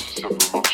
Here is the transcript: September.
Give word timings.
September. 0.00 0.69